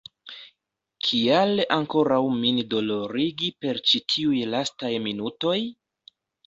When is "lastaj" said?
4.57-4.97